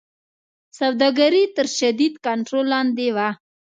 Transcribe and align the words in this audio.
سوداګري 0.79 1.43
تر 1.55 1.67
شدید 1.77 2.13
کنټرول 2.25 2.65
لاندې 2.73 3.07
وه. 3.15 3.29